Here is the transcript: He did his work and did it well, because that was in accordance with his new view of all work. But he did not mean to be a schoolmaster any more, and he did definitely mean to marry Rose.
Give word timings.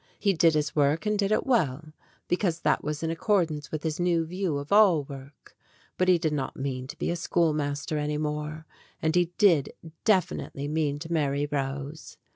He 0.17 0.33
did 0.33 0.55
his 0.55 0.75
work 0.75 1.05
and 1.05 1.15
did 1.15 1.31
it 1.31 1.45
well, 1.45 1.93
because 2.27 2.61
that 2.61 2.83
was 2.83 3.03
in 3.03 3.11
accordance 3.11 3.69
with 3.71 3.83
his 3.83 3.99
new 3.99 4.25
view 4.25 4.57
of 4.57 4.71
all 4.71 5.03
work. 5.03 5.55
But 5.95 6.07
he 6.07 6.17
did 6.17 6.33
not 6.33 6.57
mean 6.57 6.87
to 6.87 6.97
be 6.97 7.11
a 7.11 7.15
schoolmaster 7.15 7.99
any 7.99 8.17
more, 8.17 8.65
and 8.99 9.15
he 9.15 9.25
did 9.37 9.73
definitely 10.03 10.67
mean 10.67 10.97
to 10.97 11.13
marry 11.13 11.45
Rose. 11.51 12.17